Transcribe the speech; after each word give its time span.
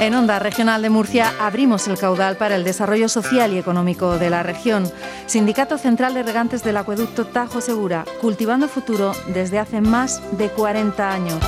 En 0.00 0.14
Onda 0.14 0.38
Regional 0.38 0.80
de 0.80 0.88
Murcia 0.88 1.34
abrimos 1.38 1.86
el 1.86 1.98
caudal 1.98 2.38
para 2.38 2.56
el 2.56 2.64
desarrollo 2.64 3.06
social 3.06 3.52
y 3.52 3.58
económico 3.58 4.18
de 4.18 4.30
la 4.30 4.42
región. 4.42 4.90
Sindicato 5.26 5.76
Central 5.76 6.14
de 6.14 6.22
Regantes 6.22 6.64
del 6.64 6.78
Acueducto 6.78 7.26
Tajo 7.26 7.60
Segura, 7.60 8.06
cultivando 8.18 8.66
futuro 8.66 9.12
desde 9.34 9.58
hace 9.58 9.82
más 9.82 10.22
de 10.38 10.48
40 10.48 11.12
años. 11.12 11.38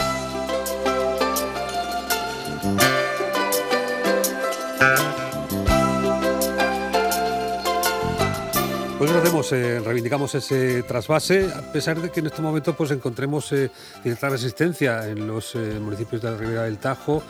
Pues 8.98 9.10
lo 9.10 9.18
hacemos, 9.18 9.52
eh, 9.52 9.80
reivindicamos 9.80 10.34
ese 10.34 10.82
trasvase, 10.82 11.50
a 11.52 11.72
pesar 11.72 12.00
de 12.00 12.10
que 12.10 12.20
en 12.20 12.26
este 12.26 12.42
momento 12.42 12.76
pues 12.76 12.90
encontremos 12.90 13.50
eh, 13.52 13.70
cierta 14.02 14.28
resistencia 14.28 15.08
en 15.08 15.26
los 15.26 15.54
eh, 15.54 15.80
municipios 15.80 16.22
de 16.22 16.30
la 16.30 16.36
Ribera 16.36 16.62
del 16.64 16.78
Tajo 16.78 17.22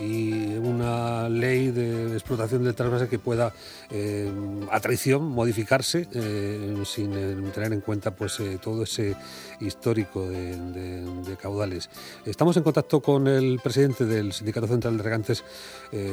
y 0.00 0.56
una 0.56 1.28
ley 1.28 1.70
de 1.70 2.12
explotación 2.12 2.64
del 2.64 2.74
trasvase 2.74 3.08
que 3.08 3.18
pueda 3.18 3.52
eh, 3.90 4.30
a 4.70 4.80
traición 4.80 5.24
modificarse 5.24 6.08
eh, 6.12 6.74
sin 6.84 7.12
eh, 7.14 7.50
tener 7.54 7.72
en 7.72 7.80
cuenta 7.80 8.14
pues 8.14 8.40
todo 8.60 8.82
ese 8.82 9.16
histórico 9.60 10.28
de, 10.28 11.36
caudales. 11.40 11.90
Estamos 12.24 12.56
en 12.56 12.62
contacto 12.62 13.00
con 13.00 13.26
el 13.26 13.60
presidente 13.62 14.04
del 14.06 14.32
Sindicato 14.32 14.66
Central 14.66 14.96
de 14.96 15.02
Regantes, 15.02 15.44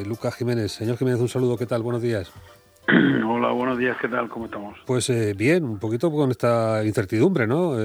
Lucas 0.05 0.35
Jiménez. 0.35 0.71
Señor 0.71 0.97
Jiménez, 0.97 1.21
un 1.21 1.29
saludo, 1.29 1.57
¿qué 1.57 1.65
tal? 1.65 1.81
Buenos 1.81 2.01
días. 2.01 2.31
Hola, 3.27 3.51
buenos 3.51 3.77
días, 3.77 3.97
¿qué 4.01 4.09
tal? 4.09 4.27
¿Cómo 4.29 4.45
estamos? 4.45 4.77
Pues 4.85 5.11
bien, 5.37 5.63
un 5.63 5.79
poquito 5.79 6.11
con 6.11 6.31
esta 6.31 6.83
incertidumbre, 6.83 7.47
¿no? 7.47 7.75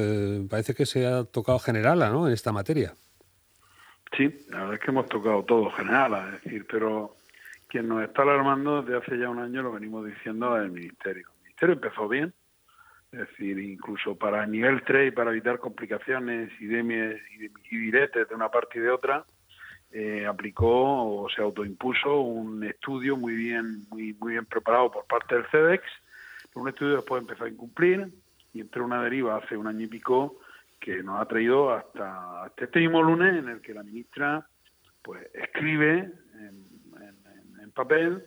parece 0.48 0.74
que 0.74 0.84
se 0.86 1.06
ha 1.06 1.24
tocado 1.24 1.58
general 1.58 2.00
¿no? 2.00 2.26
en 2.26 2.32
esta 2.32 2.52
materia. 2.52 2.94
Sí, 4.16 4.46
la 4.48 4.58
verdad 4.60 4.74
es 4.74 4.80
que 4.80 4.90
hemos 4.90 5.06
tocado 5.06 5.44
todo 5.44 5.70
general, 5.70 6.34
es 6.34 6.42
decir, 6.44 6.66
pero 6.68 7.16
quien 7.68 7.88
nos 7.88 8.02
está 8.02 8.22
alarmando 8.22 8.82
desde 8.82 8.98
hace 8.98 9.18
ya 9.18 9.28
un 9.28 9.38
año 9.38 9.62
lo 9.62 9.72
venimos 9.72 10.06
diciendo 10.06 10.56
el 10.56 10.70
Ministerio. 10.70 11.28
El 11.36 11.42
Ministerio 11.42 11.74
empezó 11.74 12.08
bien, 12.08 12.32
es 13.12 13.20
decir, 13.20 13.58
incluso 13.58 14.16
para 14.16 14.46
nivel 14.46 14.82
3 14.82 15.08
y 15.08 15.10
para 15.14 15.30
evitar 15.30 15.58
complicaciones 15.58 16.50
y, 16.60 16.66
de, 16.66 17.20
y 17.70 17.76
diretes 17.76 18.28
de 18.28 18.34
una 18.34 18.50
parte 18.50 18.78
y 18.78 18.82
de 18.82 18.90
otra, 18.90 19.24
eh, 19.90 20.26
aplicó 20.26 21.22
o 21.22 21.28
se 21.30 21.40
autoimpuso 21.42 22.20
un 22.20 22.64
estudio 22.64 23.16
muy 23.16 23.34
bien, 23.34 23.86
muy, 23.90 24.14
muy 24.14 24.32
bien 24.32 24.46
preparado 24.46 24.90
por 24.90 25.06
parte 25.06 25.34
del 25.34 25.46
CEDEX, 25.46 25.84
un 26.54 26.68
estudio 26.68 26.96
después 26.96 27.22
empezó 27.22 27.44
a 27.44 27.48
incumplir 27.48 28.08
y 28.52 28.60
entró 28.60 28.84
una 28.84 29.02
deriva 29.02 29.36
hace 29.36 29.56
un 29.56 29.66
año 29.66 29.84
y 29.84 29.86
pico 29.86 30.40
que 30.78 31.02
nos 31.02 31.20
ha 31.20 31.26
traído 31.26 31.72
hasta, 31.72 32.50
este 32.56 32.80
mismo 32.80 33.02
lunes 33.02 33.36
en 33.36 33.48
el 33.48 33.60
que 33.60 33.74
la 33.74 33.82
ministra 33.82 34.46
pues 35.02 35.28
escribe 35.34 36.10
en, 36.34 36.68
papel 37.74 38.24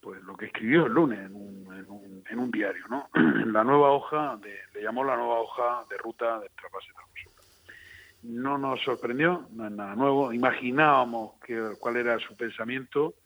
pues 0.00 0.22
lo 0.22 0.36
que 0.36 0.46
escribió 0.46 0.86
el 0.86 0.92
lunes 0.92 1.18
en 1.18 1.34
un, 1.34 2.24
en 2.30 2.38
un, 2.38 2.50
diario, 2.50 2.86
¿no? 2.88 3.10
la 3.52 3.62
nueva 3.62 3.90
hoja, 3.90 4.38
de, 4.40 4.56
le 4.72 4.82
llamó 4.82 5.04
la 5.04 5.16
nueva 5.16 5.40
hoja 5.40 5.84
de 5.90 5.98
ruta 5.98 6.40
de 6.40 6.48
trasvase 6.50 6.92
de 6.92 8.30
No 8.32 8.56
nos 8.56 8.80
sorprendió, 8.82 9.48
no 9.50 9.66
es 9.66 9.72
nada 9.72 9.94
nuevo. 9.96 10.32
Imaginábamos 10.32 11.34
que, 11.44 11.72
cuál 11.78 11.96
era 11.96 12.18
su 12.20 12.34
pensamiento, 12.36 13.16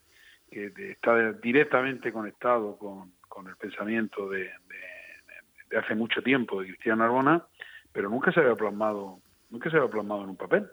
que 0.49 0.73
está 0.91 1.31
directamente 1.33 2.11
conectado 2.11 2.77
con, 2.77 3.13
con 3.29 3.47
el 3.47 3.55
pensamiento 3.55 4.27
de, 4.27 4.51
de, 5.69 5.77
hace 5.77 5.95
mucho 5.95 6.21
tiempo 6.21 6.59
de 6.59 6.67
Cristiano 6.67 7.05
Arbona, 7.05 7.45
pero 7.93 8.09
nunca 8.09 8.31
se 8.31 8.39
había 8.39 8.55
plasmado, 8.55 9.19
nunca 9.49 9.69
se 9.69 9.77
había 9.77 9.89
plasmado 9.89 10.23
en 10.23 10.29
un 10.29 10.37
papel. 10.37 10.67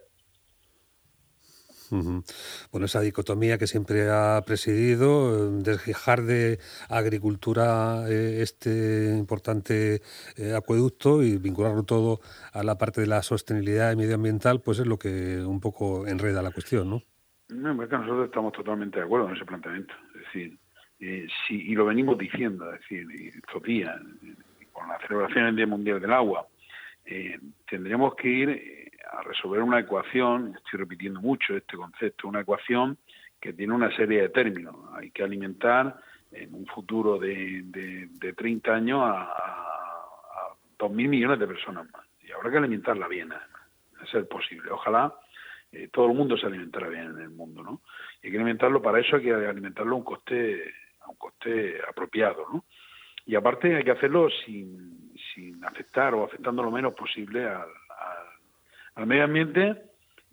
Bueno, 1.91 2.87
esa 2.87 3.01
dicotomía 3.01 3.59
que 3.59 3.67
siempre 3.67 4.11
ha 4.11 4.43
presidido, 4.47 5.59
desfijar 5.61 6.23
de 6.23 6.59
agricultura 6.89 8.05
eh, 8.09 8.43
este 8.43 9.17
importante 9.17 10.03
eh, 10.37 10.55
acueducto 10.55 11.23
y 11.23 11.39
vincularlo 11.39 11.84
todo 11.84 12.21
a 12.53 12.62
la 12.62 12.77
parte 12.77 13.01
de 13.01 13.07
la 13.07 13.23
sostenibilidad 13.23 13.97
medioambiental, 13.97 14.61
pues 14.61 14.78
es 14.81 14.87
lo 14.87 14.99
que 14.99 15.41
un 15.41 15.61
poco 15.61 16.07
enreda 16.07 16.43
la 16.43 16.51
cuestión, 16.51 16.91
¿no? 16.91 17.03
No, 17.49 17.83
es 17.83 17.89
que 17.89 17.97
nosotros 17.97 18.27
estamos 18.27 18.53
totalmente 18.53 18.99
de 18.99 19.07
acuerdo 19.07 19.28
en 19.28 19.37
ese 19.37 19.47
planteamiento. 19.47 19.95
Es 20.15 20.21
decir, 20.27 20.59
eh, 21.01 21.27
y 21.49 21.75
lo 21.75 21.87
venimos 21.87 22.19
diciendo, 22.19 22.71
es 22.75 22.81
decir, 22.81 23.07
estos 23.34 23.62
días, 23.62 23.97
con 24.73 24.87
la 24.89 24.99
celebración 25.07 25.47
del 25.47 25.57
Día 25.57 25.67
Mundial 25.67 26.01
del 26.01 26.12
Agua, 26.12 26.47
eh, 27.11 27.39
tendríamos 27.69 28.15
que 28.15 28.29
ir 28.29 28.51
eh, 28.51 28.91
a 29.11 29.23
resolver 29.23 29.63
una 29.63 29.81
ecuación, 29.81 30.55
estoy 30.57 30.81
repitiendo 30.81 31.21
mucho 31.21 31.57
este 31.57 31.77
concepto, 31.77 32.29
una 32.29 32.41
ecuación 32.41 32.99
que 33.41 33.55
tiene 33.55 33.73
una 33.73 33.95
serie 33.97 34.23
de 34.23 34.29
términos. 34.29 34.77
Hay 34.95 35.11
que 35.11 35.23
alimentar 35.23 35.99
en 36.33 36.55
un 36.55 36.67
futuro 36.67 37.19
de, 37.19 37.63
de, 37.65 38.33
30 38.35 38.75
años 38.75 39.01
a, 39.03 39.23
a, 39.23 40.55
2.000 40.79 41.09
millones 41.09 41.39
de 41.39 41.47
personas 41.47 41.91
más. 41.91 42.05
Y 42.23 42.31
habrá 42.31 42.51
que 42.51 42.59
alimentarla 42.59 43.09
bien, 43.09 43.33
a 43.33 44.07
ser 44.11 44.29
posible. 44.29 44.71
Ojalá 44.71 45.15
eh, 45.73 45.89
todo 45.93 46.07
el 46.07 46.15
mundo 46.15 46.37
se 46.37 46.47
alimentara 46.47 46.89
bien 46.89 47.05
en 47.05 47.21
el 47.21 47.31
mundo, 47.31 47.63
¿no? 47.63 47.81
Y 48.23 48.27
hay 48.27 48.33
que 48.33 48.39
alimentarlo, 48.39 48.81
para 48.81 49.01
eso 49.01 49.17
hay 49.17 49.23
que 49.23 49.33
alimentarlo 49.35 49.95
a 49.95 49.99
un 49.99 50.05
coste, 50.05 50.75
a 51.01 51.11
un 51.11 51.17
coste 51.17 51.79
apropiado, 51.89 52.47
¿no? 52.53 52.65
Y 53.28 53.34
aparte 53.37 53.77
hay 53.77 53.84
que 53.84 53.91
hacerlo 53.91 54.31
sin, 54.47 55.12
sin 55.34 55.62
afectar 55.62 56.15
o 56.15 56.25
afectando 56.25 56.62
lo 56.62 56.71
menos 56.71 56.94
posible 56.94 57.47
al, 57.47 59.06
medio 59.06 59.25
ambiente 59.25 59.83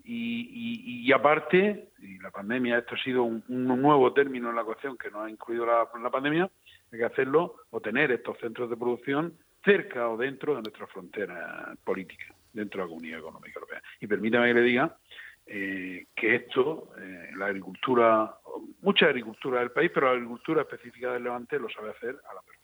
y, 0.05 1.11
aparte, 1.11 1.89
y 1.99 2.17
la 2.19 2.31
pandemia, 2.31 2.77
esto 2.77 2.95
ha 2.95 3.03
sido 3.03 3.23
un, 3.23 3.43
nuevo 3.47 4.13
término 4.13 4.49
en 4.49 4.55
la 4.55 4.61
ecuación 4.61 4.97
que 4.97 5.11
nos 5.11 5.25
ha 5.25 5.29
incluido 5.29 5.65
la, 5.65 6.09
pandemia, 6.09 6.49
hay 6.91 6.99
que 6.99 7.05
hacerlo 7.05 7.57
o 7.69 7.81
tener 7.81 8.11
estos 8.13 8.37
centros 8.39 8.69
de 8.69 8.77
producción 8.77 9.33
cerca 9.63 10.07
o 10.09 10.15
dentro 10.15 10.55
de 10.55 10.61
nuestra 10.61 10.87
frontera 10.87 11.75
política, 11.83 12.33
dentro 12.53 12.79
de 12.79 12.85
la 12.85 12.89
Comunidad 12.89 13.19
Económica 13.19 13.59
Europea. 13.59 13.81
Y 13.99 14.07
permítame 14.07 14.47
que 14.47 14.53
le 14.53 14.61
diga 14.61 14.97
eh, 15.45 16.07
que 16.15 16.35
esto, 16.35 16.93
eh, 16.97 17.31
la 17.35 17.47
agricultura, 17.47 18.35
mucha 18.81 19.07
agricultura 19.07 19.59
del 19.59 19.71
país, 19.71 19.91
pero 19.93 20.07
la 20.07 20.13
agricultura 20.13 20.61
específica 20.61 21.11
del 21.11 21.23
Levante 21.23 21.59
lo 21.59 21.69
sabe 21.69 21.89
hacer 21.89 22.15
a 22.29 22.33
la 22.33 22.41
perfección. 22.41 22.54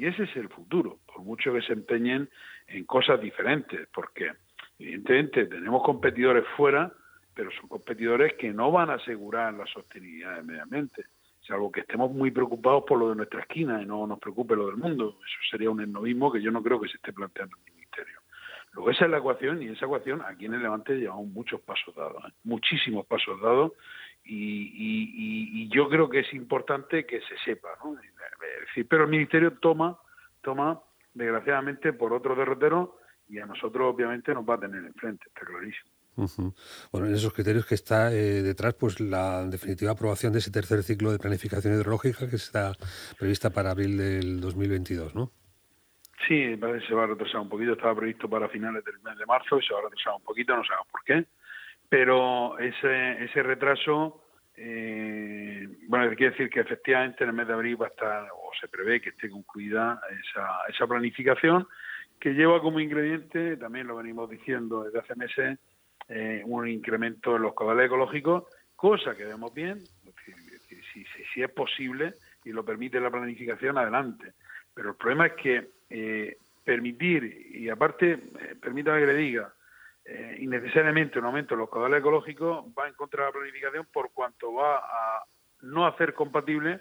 Y 0.00 0.06
ese 0.06 0.22
es 0.22 0.34
el 0.36 0.48
futuro, 0.48 1.00
por 1.04 1.22
mucho 1.22 1.52
que 1.52 1.60
se 1.60 1.74
empeñen 1.74 2.26
en 2.68 2.84
cosas 2.86 3.20
diferentes, 3.20 3.86
porque 3.92 4.32
evidentemente 4.78 5.44
tenemos 5.44 5.82
competidores 5.82 6.46
fuera, 6.56 6.90
pero 7.34 7.50
son 7.50 7.68
competidores 7.68 8.32
que 8.38 8.50
no 8.50 8.72
van 8.72 8.88
a 8.88 8.94
asegurar 8.94 9.52
la 9.52 9.66
sostenibilidad 9.66 10.36
del 10.36 10.46
medio 10.46 10.62
ambiente, 10.62 11.04
salvo 11.46 11.70
que 11.70 11.80
estemos 11.80 12.10
muy 12.12 12.30
preocupados 12.30 12.84
por 12.88 12.98
lo 12.98 13.10
de 13.10 13.16
nuestra 13.16 13.40
esquina 13.40 13.82
y 13.82 13.84
no 13.84 14.06
nos 14.06 14.18
preocupe 14.18 14.56
lo 14.56 14.68
del 14.68 14.78
mundo. 14.78 15.18
Eso 15.22 15.50
sería 15.50 15.68
un 15.68 15.82
esnovismo 15.82 16.32
que 16.32 16.40
yo 16.40 16.50
no 16.50 16.62
creo 16.62 16.80
que 16.80 16.88
se 16.88 16.96
esté 16.96 17.12
planteando. 17.12 17.58
Luego 18.72 18.90
esa 18.90 19.04
es 19.04 19.10
la 19.10 19.18
ecuación 19.18 19.62
y 19.62 19.68
esa 19.68 19.86
ecuación 19.86 20.22
aquí 20.22 20.46
en 20.46 20.54
el 20.54 20.62
Levante 20.62 20.94
llevamos 20.94 21.26
muchos 21.26 21.60
pasos 21.60 21.94
dados, 21.94 22.22
¿eh? 22.24 22.32
muchísimos 22.44 23.04
pasos 23.06 23.40
dados 23.40 23.72
y, 24.24 25.68
yo 25.70 25.88
creo 25.88 26.08
que 26.08 26.20
es 26.20 26.34
importante 26.34 27.06
que 27.06 27.20
se 27.20 27.38
sepa, 27.44 27.68
¿no? 27.84 27.96
pero 28.88 29.04
el 29.04 29.10
Ministerio 29.10 29.52
toma, 29.58 29.98
toma, 30.42 30.80
desgraciadamente, 31.14 31.92
por 31.92 32.12
otro 32.12 32.34
derrotero 32.34 32.98
y 33.28 33.38
a 33.38 33.46
nosotros 33.46 33.94
obviamente 33.94 34.34
nos 34.34 34.44
va 34.44 34.54
a 34.54 34.60
tener 34.60 34.84
enfrente, 34.84 35.24
está 35.28 35.46
clarísimo. 35.46 35.90
Bueno, 36.92 37.06
en 37.06 37.14
esos 37.14 37.32
criterios 37.32 37.64
que 37.64 37.74
está 37.74 38.12
eh, 38.12 38.42
detrás, 38.42 38.74
pues 38.74 39.00
la 39.00 39.44
definitiva 39.46 39.92
aprobación 39.92 40.32
de 40.32 40.40
ese 40.40 40.50
tercer 40.50 40.82
ciclo 40.82 41.12
de 41.12 41.18
planificación 41.18 41.74
hidrológica 41.74 42.28
que 42.28 42.36
está 42.36 42.72
prevista 43.18 43.50
para 43.50 43.70
abril 43.70 43.96
del 43.96 44.40
2022, 44.40 45.14
¿no? 45.14 45.32
Sí, 46.26 46.56
parece 46.56 46.80
que 46.80 46.88
se 46.88 46.94
va 46.94 47.04
a 47.04 47.08
retrasar 47.08 47.40
un 47.40 47.48
poquito, 47.48 47.72
estaba 47.72 47.94
previsto 47.94 48.28
para 48.28 48.48
finales 48.48 48.84
del 48.84 49.00
mes 49.00 49.16
de 49.16 49.26
marzo 49.26 49.58
y 49.58 49.62
se 49.62 49.72
va 49.72 49.80
a 49.80 49.84
retrasar 49.84 50.14
un 50.16 50.22
poquito, 50.22 50.56
no 50.56 50.64
sabemos 50.64 50.88
por 50.90 51.02
qué, 51.04 51.24
pero 51.88 52.58
ese, 52.58 53.24
ese 53.24 53.42
retraso 53.42 54.22
eh, 54.62 55.66
bueno, 55.88 56.14
quiere 56.14 56.32
decir 56.32 56.50
que 56.50 56.60
efectivamente 56.60 57.24
en 57.24 57.30
el 57.30 57.36
mes 57.36 57.46
de 57.46 57.54
abril 57.54 57.80
va 57.80 57.86
a 57.86 57.88
estar, 57.88 58.28
o 58.30 58.50
se 58.60 58.68
prevé 58.68 59.00
que 59.00 59.08
esté 59.08 59.30
concluida 59.30 59.98
esa, 60.10 60.46
esa 60.68 60.86
planificación, 60.86 61.66
que 62.18 62.34
lleva 62.34 62.60
como 62.60 62.78
ingrediente, 62.78 63.56
también 63.56 63.86
lo 63.86 63.96
venimos 63.96 64.28
diciendo 64.28 64.84
desde 64.84 64.98
hace 64.98 65.14
meses, 65.14 65.58
eh, 66.08 66.42
un 66.44 66.68
incremento 66.68 67.36
en 67.36 67.42
los 67.42 67.54
caudales 67.54 67.86
ecológicos, 67.86 68.44
cosa 68.76 69.16
que 69.16 69.24
vemos 69.24 69.54
bien, 69.54 69.78
si, 70.92 71.04
si, 71.32 71.42
es 71.42 71.50
posible 71.50 72.14
y 72.44 72.50
lo 72.50 72.62
permite 72.62 73.00
la 73.00 73.10
planificación, 73.10 73.78
adelante. 73.78 74.34
Pero 74.74 74.90
el 74.90 74.96
problema 74.96 75.26
es 75.26 75.32
que 75.34 75.68
eh, 75.90 76.36
permitir, 76.64 77.48
y 77.52 77.68
aparte, 77.68 78.12
eh, 78.12 78.54
permítame 78.60 79.00
que 79.00 79.06
le 79.06 79.14
diga, 79.14 79.52
eh, 80.04 80.36
innecesariamente 80.40 81.18
un 81.18 81.24
aumento 81.24 81.54
de 81.54 81.60
los 81.60 81.70
caudales 81.70 82.00
ecológicos 82.00 82.64
va 82.78 82.88
en 82.88 82.94
contra 82.94 83.24
de 83.24 83.28
la 83.30 83.32
planificación 83.32 83.86
por 83.92 84.12
cuanto 84.12 84.54
va 84.54 84.78
a 84.78 85.24
no 85.62 85.86
hacer 85.86 86.14
compatible 86.14 86.80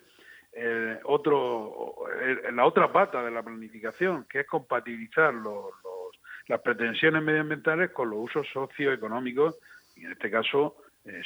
eh, 0.53 1.00
otro 1.03 1.95
la 2.53 2.65
otra 2.65 2.91
pata 2.91 3.23
de 3.23 3.31
la 3.31 3.44
planificación, 3.44 4.25
que 4.29 4.41
es 4.41 4.47
compatibilizar 4.47 5.33
los, 5.33 5.73
las 6.47 6.61
pretensiones 6.61 7.21
medioambientales 7.21 7.91
con 7.91 8.09
los 8.09 8.19
usos 8.19 8.47
socioeconómicos 8.51 9.57
y 9.95 10.06
en 10.06 10.11
este 10.11 10.31
caso 10.31 10.77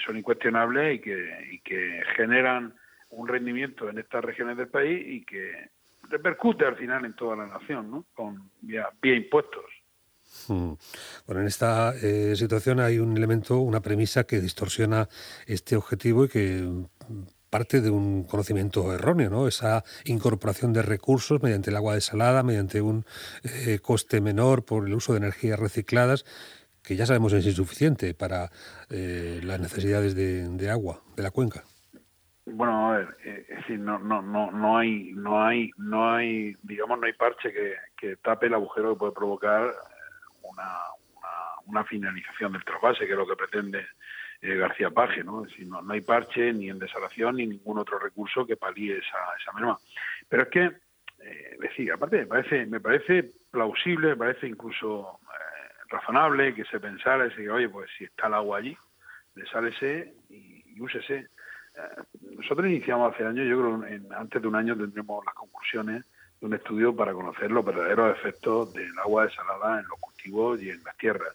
son 0.06 0.18
incuestionables 0.18 0.96
y 0.96 1.60
que 1.60 2.04
generan 2.16 2.74
un 3.10 3.28
rendimiento 3.28 3.90
en 3.90 3.98
estas 3.98 4.24
regiones 4.24 4.56
del 4.56 4.70
país 4.70 5.06
y 5.06 5.26
que 5.26 5.70
repercute 6.10 6.66
al 6.66 6.76
final 6.76 7.06
en 7.06 7.16
toda 7.16 7.36
la 7.36 7.48
nación, 7.48 7.90
¿no? 7.90 8.06
Con 8.14 8.50
vía, 8.62 8.90
impuestos. 9.04 9.66
Hmm. 10.48 10.74
Bueno, 11.28 11.42
en 11.42 11.48
esta 11.48 11.94
eh, 12.02 12.36
situación 12.36 12.80
hay 12.80 13.00
un 13.00 13.16
elemento, 13.16 13.60
una 13.60 13.82
premisa 13.82 14.24
que 14.24 14.42
distorsiona 14.42 15.08
este 15.46 15.76
objetivo 15.76 16.26
y 16.26 16.30
que 16.30 16.70
parte 17.54 17.82
de 17.82 17.92
un 17.92 18.24
conocimiento 18.24 18.92
erróneo, 18.94 19.30
¿no? 19.30 19.48
Esa 19.48 19.84
incorporación 20.06 20.74
de 20.74 20.82
recursos 20.82 21.44
mediante 21.44 21.70
el 21.70 21.76
agua 21.76 21.94
desalada, 21.94 22.42
mediante 22.42 22.82
un 22.82 23.06
eh, 23.44 23.78
coste 23.80 24.22
menor 24.22 24.66
por 24.66 24.88
el 24.88 24.94
uso 24.96 25.14
de 25.14 25.20
energías 25.20 25.60
recicladas, 25.60 26.26
que 26.82 26.96
ya 26.96 27.06
sabemos 27.06 27.32
es 27.34 27.46
insuficiente 27.46 28.16
para 28.16 28.52
eh, 28.90 29.40
las 29.44 29.60
necesidades 29.60 30.16
de, 30.16 30.70
agua 30.72 31.04
de 31.16 31.22
la 31.22 31.30
cuenca. 31.30 31.64
Bueno, 32.46 32.90
a 32.90 32.98
ver, 32.98 33.18
eh, 33.24 33.46
es 33.48 33.58
decir, 33.58 33.80
no, 33.80 34.00
no, 34.00 34.22
no, 34.22 34.52
no 34.52 34.78
hay, 34.78 35.14
no 35.14 35.44
hay, 35.46 35.72
no 35.78 36.14
hay, 36.14 36.56
digamos, 36.62 37.00
no 37.00 37.06
hay 37.06 37.14
parche 37.14 37.54
que, 37.54 37.76
que 37.96 38.18
tape 38.18 38.48
el 38.48 38.54
agujero 38.56 38.94
que 38.94 39.00
puede 39.00 39.12
provocar 39.14 39.72
una, 40.42 40.80
una, 41.66 41.86
finalización 41.86 42.52
del 42.52 42.66
trasvase, 42.66 43.06
que 43.06 43.14
es 43.14 43.18
lo 43.18 43.26
que 43.26 43.38
pretende 43.38 43.88
eh, 44.42 44.56
García 44.56 44.90
Paje, 44.90 45.24
¿no? 45.24 45.46
Es 45.46 45.58
no, 45.60 45.82
hay 45.90 46.02
parche 46.02 46.52
ni 46.52 46.70
en 46.70 46.80
desalación 46.80 47.38
ni 47.38 47.48
ningún 47.48 47.80
otro 47.80 47.98
recurso 47.98 48.46
que 48.46 48.58
palíe 48.58 48.98
esa, 48.98 49.18
esa 49.40 49.54
merma. 49.54 49.78
Pero 50.28 50.44
es 50.44 50.50
que, 50.50 50.66
eh, 51.20 51.58
decir, 51.62 51.94
aparte 51.94 52.18
me 52.18 52.26
parece, 52.26 52.66
me 52.66 52.82
parece 52.82 53.32
plausible, 53.52 54.10
me 54.10 54.18
parece 54.18 54.48
incluso 54.48 55.22
eh, 55.24 55.86
razonable 55.88 56.54
que 56.54 56.66
se 56.66 56.82
pensara 56.82 57.32
y 57.38 57.48
oye, 57.48 57.70
pues 57.70 57.90
si 57.98 58.04
está 58.04 58.28
el 58.28 58.34
agua 58.34 58.58
allí, 58.58 58.78
desálese 59.34 60.14
y, 60.30 60.76
y 60.76 60.82
úsese. 60.82 61.30
Eh, 61.76 62.04
nosotros 62.38 62.68
iniciamos 62.68 63.14
hace 63.14 63.26
años, 63.26 63.48
yo 63.48 63.58
creo 63.58 63.88
en, 63.88 64.14
antes 64.14 64.42
de 64.42 64.48
un 64.48 64.56
año 64.56 64.78
tendremos 64.78 65.26
las 65.26 65.34
conclusiones 65.34 66.06
de 66.40 66.46
un 66.46 66.54
estudio 66.54 66.96
para 66.96 67.14
conocer 67.14 67.52
los 67.52 67.66
verdaderos 67.66 68.18
efectos 68.18 68.74
del 68.74 68.98
agua 69.00 69.26
desalada 69.26 69.80
en 69.80 69.88
los 69.88 70.00
cultivos 70.00 70.62
y 70.62 70.70
en 70.70 70.84
las 70.84 70.96
tierras. 70.98 71.34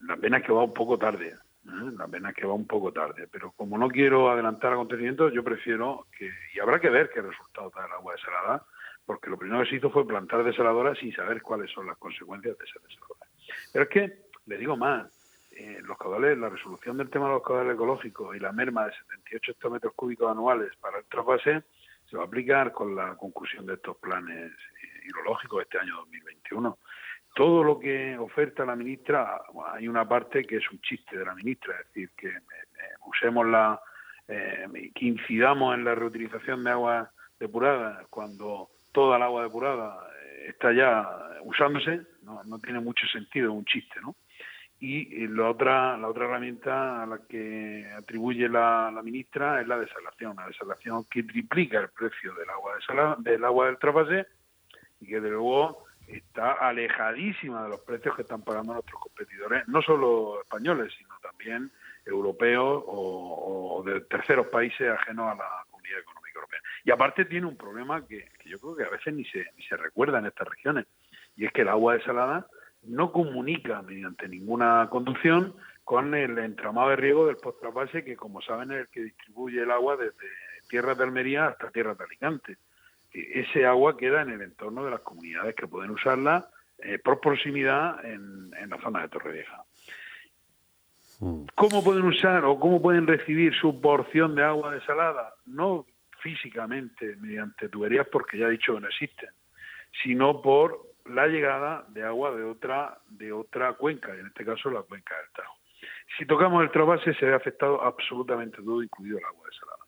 la 0.00 0.16
pena 0.16 0.38
es 0.38 0.44
que 0.44 0.52
va 0.52 0.64
un 0.64 0.74
poco 0.74 0.98
tarde. 0.98 1.28
¿eh? 1.28 1.92
La 1.96 2.06
pena 2.06 2.30
es 2.30 2.36
que 2.36 2.46
va 2.46 2.54
un 2.54 2.66
poco 2.66 2.92
tarde, 2.92 3.28
pero 3.30 3.52
como 3.52 3.78
no 3.78 3.88
quiero 3.88 4.30
adelantar 4.30 4.72
acontecimientos, 4.72 5.32
yo 5.32 5.42
prefiero 5.42 6.06
que, 6.16 6.30
y 6.54 6.60
habrá 6.60 6.78
que 6.78 6.90
ver 6.90 7.10
qué 7.12 7.22
resultado 7.22 7.72
da 7.74 7.86
el 7.86 7.92
agua 7.92 8.14
desalada, 8.14 8.66
porque 9.06 9.30
lo 9.30 9.38
primero 9.38 9.62
que 9.62 9.70
se 9.70 9.76
hizo 9.76 9.90
fue 9.90 10.06
plantar 10.06 10.44
desaladoras 10.44 10.98
sin 10.98 11.14
saber 11.14 11.42
cuáles 11.42 11.70
son 11.70 11.86
las 11.86 11.96
consecuencias 11.98 12.56
de 12.56 12.64
esa 12.64 12.80
desaladora. 12.86 13.26
Pero 13.72 13.84
es 13.84 13.90
que, 13.90 14.18
le 14.46 14.58
digo 14.58 14.76
más, 14.76 15.10
eh, 15.56 15.80
los 15.82 15.98
caudales, 15.98 16.38
la 16.38 16.48
resolución 16.48 16.96
del 16.96 17.10
tema 17.10 17.26
de 17.26 17.32
los 17.34 17.42
caudales 17.42 17.74
ecológicos 17.74 18.36
y 18.36 18.40
la 18.40 18.52
merma 18.52 18.86
de 18.86 18.92
78 18.92 19.52
hectómetros 19.52 19.94
cúbicos 19.94 20.30
anuales 20.30 20.72
para 20.80 20.98
el 20.98 21.04
trasvase 21.06 21.62
se 22.08 22.16
va 22.16 22.24
a 22.24 22.26
aplicar 22.26 22.72
con 22.72 22.94
la 22.94 23.14
conclusión 23.16 23.66
de 23.66 23.74
estos 23.74 23.96
planes 23.96 24.52
eh, 24.52 25.08
hidrológicos 25.08 25.62
este 25.62 25.78
año 25.78 25.96
2021 25.96 26.78
todo 27.34 27.64
lo 27.64 27.78
que 27.78 28.16
oferta 28.16 28.64
la 28.64 28.76
ministra, 28.76 29.42
hay 29.72 29.88
una 29.88 30.08
parte 30.08 30.44
que 30.44 30.56
es 30.56 30.70
un 30.70 30.80
chiste 30.80 31.18
de 31.18 31.24
la 31.24 31.34
ministra, 31.34 31.74
es 31.80 31.86
decir, 31.88 32.10
que 32.16 32.28
eh, 32.28 32.30
eh, 32.30 32.94
usemos 33.06 33.46
la, 33.46 33.80
eh, 34.28 34.90
que 34.94 35.06
incidamos 35.06 35.74
en 35.74 35.84
la 35.84 35.96
reutilización 35.96 36.62
de 36.62 36.70
agua 36.70 37.10
depurada 37.38 38.06
cuando 38.08 38.70
toda 38.92 39.16
el 39.16 39.24
agua 39.24 39.42
depurada 39.42 40.08
está 40.46 40.72
ya 40.72 41.08
usándose, 41.42 42.02
no, 42.22 42.58
tiene 42.60 42.78
mucho 42.78 43.06
sentido, 43.08 43.50
es 43.50 43.56
un 43.56 43.64
chiste, 43.64 44.00
¿no? 44.00 44.14
Y 44.86 45.26
la 45.28 45.48
otra, 45.48 45.96
la 45.96 46.08
otra 46.08 46.26
herramienta 46.26 47.02
a 47.02 47.06
la 47.06 47.18
que 47.26 47.90
atribuye 47.96 48.50
la, 48.50 48.92
ministra 49.02 49.62
es 49.62 49.66
la 49.66 49.78
desalación, 49.78 50.36
la 50.36 50.46
desalación 50.46 51.06
que 51.10 51.22
triplica 51.22 51.80
el 51.80 51.88
precio 51.88 52.34
del 52.34 52.50
agua 52.50 52.74
del 53.20 53.44
agua 53.46 53.66
del 53.68 53.78
trasvase 53.78 54.26
y 55.00 55.06
que 55.06 55.22
de 55.22 55.30
luego 55.30 55.86
está 56.06 56.52
alejadísima 56.52 57.62
de 57.62 57.70
los 57.70 57.80
precios 57.80 58.14
que 58.14 58.22
están 58.22 58.42
pagando 58.42 58.74
nuestros 58.74 59.00
competidores, 59.00 59.66
no 59.68 59.80
solo 59.80 60.42
españoles, 60.42 60.92
sino 60.98 61.14
también 61.22 61.72
europeos 62.04 62.84
o, 62.86 63.82
de 63.86 64.02
terceros 64.02 64.48
países 64.48 64.86
ajenos 64.90 65.32
a 65.32 65.34
la 65.34 65.64
Comunidad 65.70 66.00
Económica 66.00 66.34
Europea. 66.34 66.60
Y 66.84 66.90
aparte 66.90 67.24
tiene 67.24 67.46
un 67.46 67.56
problema 67.56 68.06
que, 68.06 68.28
yo 68.44 68.58
creo 68.58 68.76
que 68.76 68.84
a 68.84 68.90
veces 68.90 69.14
ni 69.14 69.24
se, 69.24 69.46
ni 69.56 69.62
se 69.62 69.78
recuerda 69.78 70.18
en 70.18 70.26
estas 70.26 70.46
regiones, 70.46 70.84
y 71.36 71.46
es 71.46 71.52
que 71.52 71.62
el 71.62 71.68
agua 71.68 71.94
desalada 71.94 72.46
no 72.86 73.12
comunica 73.12 73.82
mediante 73.82 74.28
ninguna 74.28 74.88
conducción 74.90 75.54
con 75.84 76.14
el 76.14 76.38
entramado 76.38 76.90
de 76.90 76.96
riego 76.96 77.26
del 77.26 77.36
post-trasvase, 77.36 78.04
que 78.04 78.16
como 78.16 78.40
saben 78.40 78.72
es 78.72 78.80
el 78.80 78.88
que 78.88 79.02
distribuye 79.02 79.62
el 79.62 79.70
agua 79.70 79.96
desde 79.96 80.28
tierras 80.68 80.96
de 80.96 81.04
Almería 81.04 81.46
hasta 81.46 81.70
tierras 81.70 81.98
de 81.98 82.04
Alicante 82.04 82.58
ese 83.14 83.64
agua 83.64 83.96
queda 83.96 84.22
en 84.22 84.30
el 84.30 84.42
entorno 84.42 84.84
de 84.84 84.90
las 84.90 85.00
comunidades 85.00 85.54
que 85.54 85.68
pueden 85.68 85.90
usarla 85.90 86.48
eh, 86.78 86.98
por 86.98 87.20
proximidad 87.20 88.04
en, 88.04 88.50
la 88.68 88.80
zona 88.82 89.02
de 89.02 89.08
Torrevieja. 89.08 89.64
Mm. 91.20 91.44
¿Cómo 91.54 91.84
pueden 91.84 92.04
usar 92.04 92.44
o 92.44 92.58
cómo 92.58 92.82
pueden 92.82 93.06
recibir 93.06 93.54
su 93.54 93.80
porción 93.80 94.34
de 94.34 94.42
agua 94.42 94.72
desalada? 94.72 95.34
No 95.46 95.86
físicamente 96.20 97.16
mediante 97.16 97.68
tuberías, 97.68 98.08
porque 98.10 98.38
ya 98.38 98.46
he 98.46 98.52
dicho 98.52 98.74
que 98.74 98.80
no 98.80 98.88
existen, 98.88 99.30
sino 100.02 100.42
por 100.42 100.80
la 101.06 101.26
llegada 101.26 101.84
de 101.88 102.02
agua 102.02 102.34
de 102.34 102.44
otra 102.44 102.98
de 103.08 103.32
otra 103.32 103.74
cuenca, 103.74 104.14
en 104.14 104.26
este 104.26 104.44
caso 104.44 104.70
la 104.70 104.82
cuenca 104.82 105.16
del 105.16 105.30
Tajo. 105.32 105.54
Si 106.16 106.26
tocamos 106.26 106.62
el 106.62 106.70
trasvase 106.70 107.14
se 107.14 107.26
ve 107.26 107.34
afectado 107.34 107.82
absolutamente 107.82 108.62
todo, 108.62 108.82
incluido 108.82 109.18
el 109.18 109.24
agua 109.24 109.46
desalada. 109.50 109.84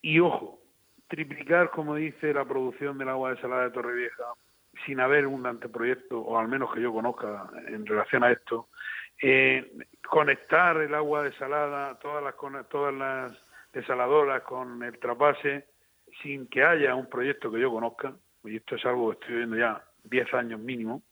Y 0.00 0.20
ojo, 0.20 0.60
triplicar, 1.08 1.70
como 1.70 1.94
dice, 1.94 2.32
la 2.32 2.44
producción 2.44 2.98
del 2.98 3.08
agua 3.08 3.34
desalada 3.34 3.64
de 3.64 3.70
Torrevieja 3.70 4.24
sin 4.84 5.00
haber 5.00 5.26
un 5.26 5.46
anteproyecto, 5.46 6.20
o 6.20 6.38
al 6.38 6.48
menos 6.48 6.72
que 6.74 6.80
yo 6.80 6.92
conozca 6.92 7.48
en 7.68 7.86
relación 7.86 8.24
a 8.24 8.32
esto, 8.32 8.68
eh, 9.22 9.72
conectar 10.08 10.76
el 10.78 10.94
agua 10.94 11.22
desalada, 11.22 11.98
todas 12.00 12.22
las, 12.22 12.34
todas 12.68 12.92
las 12.92 13.32
desaladoras 13.72 14.42
con 14.42 14.82
el 14.82 14.98
trapase, 14.98 15.66
sin 16.22 16.48
que 16.48 16.64
haya 16.64 16.94
un 16.94 17.08
proyecto 17.08 17.50
que 17.50 17.60
yo 17.60 17.70
conozca, 17.70 18.14
y 18.44 18.56
esto 18.56 18.76
es 18.76 18.84
algo 18.84 19.10
que 19.10 19.20
estoy 19.20 19.36
viendo 19.36 19.56
ya 19.56 19.82
10 20.04 20.34
años 20.34 20.60
mínimo, 20.60 21.02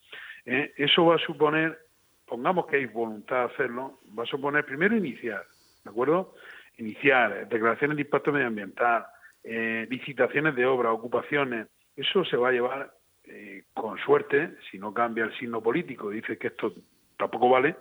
eh, 0.45 0.73
eso 0.77 1.07
va 1.07 1.17
a 1.17 1.19
suponer, 1.19 1.79
pongamos 2.27 2.67
que 2.67 2.77
hay 2.77 2.87
voluntad 2.87 3.47
de 3.47 3.55
hacerlo, 3.55 4.01
va 4.19 4.25
a 4.25 4.27
suponer 4.27 4.65
primero 4.65 4.97
iniciar, 4.97 5.45
¿de 5.85 5.91
acuerdo? 5.91 6.35
Iniciar 6.79 7.49
declaraciones 7.49 7.97
de 7.97 8.03
impacto 8.03 8.33
medioambiental, 8.33 9.07
eh, 9.45 9.87
licitaciones 9.91 10.55
de 10.55 10.67
obra, 10.67 10.93
ocupaciones, 10.93 11.69
eso 11.97 12.25
se 12.25 12.37
va 12.37 12.49
a 12.49 12.53
llevar 12.53 12.93
eh, 13.25 13.65
con 13.75 13.99
suerte, 13.99 14.57
si 14.71 14.79
no 14.79 14.93
cambia 14.93 15.25
el 15.25 15.37
signo 15.39 15.63
político, 15.63 16.11
dice 16.11 16.39
que 16.39 16.49
esto 16.49 16.75
tampoco 17.17 17.49
vale, 17.49 17.77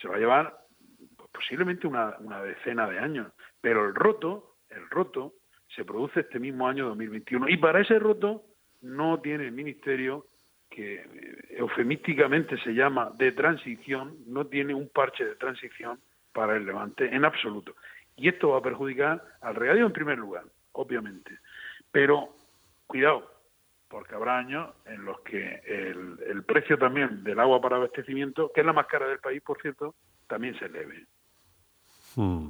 se 0.00 0.08
va 0.08 0.16
a 0.16 0.18
llevar 0.18 0.58
pues, 1.16 1.30
posiblemente 1.30 1.86
una, 1.86 2.16
una 2.20 2.42
decena 2.42 2.88
de 2.88 2.98
años. 2.98 3.32
Pero 3.60 3.84
el 3.86 3.94
roto, 3.94 4.56
el 4.70 4.88
roto, 4.88 5.34
se 5.74 5.84
produce 5.84 6.20
este 6.20 6.38
mismo 6.38 6.68
año 6.68 6.86
2021. 6.88 7.48
Y 7.48 7.56
para 7.56 7.80
ese 7.80 7.98
roto 7.98 8.44
no 8.82 9.20
tiene 9.20 9.46
el 9.46 9.52
Ministerio, 9.52 10.26
que 10.76 10.96
eh, 10.96 11.06
eufemísticamente 11.56 12.58
se 12.58 12.74
llama 12.74 13.10
de 13.16 13.32
transición, 13.32 14.18
no 14.26 14.46
tiene 14.46 14.74
un 14.74 14.90
parche 14.90 15.24
de 15.24 15.34
transición 15.36 15.98
para 16.32 16.54
el 16.54 16.66
levante 16.66 17.06
en 17.06 17.24
absoluto. 17.24 17.74
Y 18.14 18.28
esto 18.28 18.50
va 18.50 18.58
a 18.58 18.62
perjudicar 18.62 19.24
al 19.40 19.54
regadío 19.54 19.86
en 19.86 19.92
primer 19.92 20.18
lugar, 20.18 20.44
obviamente. 20.72 21.38
Pero 21.90 22.28
cuidado, 22.86 23.26
porque 23.88 24.14
habrá 24.14 24.36
años 24.36 24.68
en 24.84 25.06
los 25.06 25.20
que 25.20 25.62
el, 25.64 26.44
precio 26.44 26.76
también 26.76 27.24
del 27.24 27.40
agua 27.40 27.60
para 27.60 27.76
abastecimiento, 27.76 28.52
que 28.54 28.60
es 28.60 28.66
la 28.66 28.74
más 28.74 28.86
cara 28.86 29.08
del 29.08 29.18
país, 29.18 29.40
por 29.40 29.60
cierto, 29.62 29.94
también 30.26 30.58
se 30.58 30.66
eleve. 30.66 31.06
Hmm. 32.16 32.48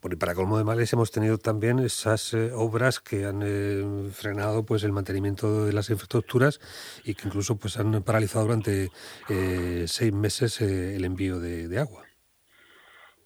Bueno, 0.00 0.14
y 0.14 0.16
para 0.16 0.34
colmo 0.34 0.56
de 0.56 0.64
males 0.64 0.90
hemos 0.94 1.10
tenido 1.10 1.36
también 1.36 1.78
esas 1.80 2.32
eh, 2.32 2.50
obras 2.54 2.98
que 2.98 3.26
han 3.26 3.42
eh, 3.44 4.10
frenado 4.10 4.64
pues 4.64 4.84
el 4.84 4.92
mantenimiento 4.92 5.66
de 5.66 5.74
las 5.74 5.90
infraestructuras 5.90 6.60
y 7.04 7.14
que 7.14 7.28
incluso 7.28 7.58
pues 7.58 7.78
han 7.78 8.02
paralizado 8.02 8.46
durante 8.46 8.88
eh, 9.28 9.84
seis 9.86 10.14
meses 10.14 10.62
el 10.62 11.04
envío 11.04 11.38
de 11.38 11.78
agua. 11.78 12.04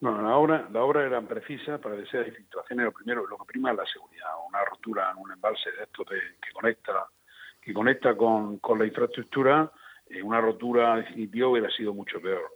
Bueno, 0.00 0.22
la 0.22 0.36
obra, 0.36 0.68
la 0.72 0.82
obra 0.82 1.06
era 1.06 1.22
precisa 1.22 1.78
para 1.78 1.94
desear 1.94 2.26
situaciones. 2.36 2.86
Lo 2.86 2.92
primero, 2.92 3.24
lo 3.24 3.38
que 3.38 3.44
prima 3.46 3.70
es 3.70 3.76
la 3.76 3.86
seguridad. 3.86 4.30
Una 4.48 4.64
rotura 4.64 5.12
en 5.12 5.18
un 5.18 5.30
embalse 5.30 5.70
de 5.70 5.84
esto 5.84 6.04
que 6.04 6.52
conecta, 6.52 7.06
que 7.62 7.72
conecta 7.72 8.16
con, 8.16 8.58
con 8.58 8.80
la 8.80 8.86
infraestructura, 8.86 9.70
una 10.22 10.40
rotura 10.40 10.96
definitiva 10.96 11.48
hubiera 11.48 11.70
sido 11.70 11.94
mucho 11.94 12.20
peor. 12.20 12.55